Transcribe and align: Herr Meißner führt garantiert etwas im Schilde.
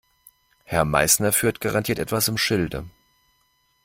Herr 0.63 0.83
Meißner 0.83 1.31
führt 1.31 1.61
garantiert 1.61 1.99
etwas 1.99 2.27
im 2.27 2.35
Schilde. 2.35 2.89